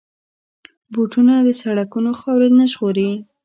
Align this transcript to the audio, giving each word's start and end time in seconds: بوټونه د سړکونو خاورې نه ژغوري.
بوټونه 0.93 1.33
د 1.47 1.49
سړکونو 1.61 2.11
خاورې 2.19 2.49
نه 2.59 2.65
ژغوري. 2.71 3.11